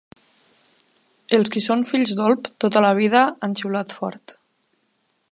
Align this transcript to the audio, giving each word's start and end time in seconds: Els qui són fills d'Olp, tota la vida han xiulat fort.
Els 1.37 1.51
qui 1.55 1.61
són 1.65 1.83
fills 1.91 2.13
d'Olp, 2.19 2.49
tota 2.65 2.83
la 2.85 2.91
vida 3.01 3.21
han 3.49 3.53
xiulat 3.61 3.93
fort. 3.99 4.35